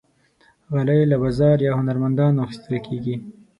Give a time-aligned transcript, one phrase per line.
[0.73, 3.15] غالۍ له بازار یا هنرمندانو اخیستل کېږي.